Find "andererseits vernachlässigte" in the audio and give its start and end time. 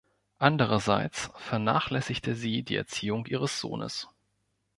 0.39-2.33